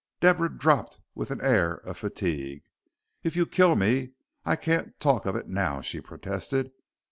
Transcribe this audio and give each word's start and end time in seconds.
Deborah 0.19 0.49
dropped 0.57 0.99
with 1.13 1.29
an 1.29 1.39
air 1.41 1.75
of 1.81 1.95
fatigue. 1.95 2.63
"If 3.21 3.35
you 3.35 3.45
kill 3.45 3.75
me 3.75 4.13
I 4.43 4.55
can't 4.55 4.99
talk 4.99 5.27
of 5.27 5.35
it 5.35 5.47
now," 5.47 5.81
she 5.81 6.01
protested. 6.01 6.71